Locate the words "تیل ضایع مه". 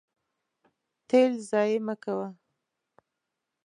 1.07-1.95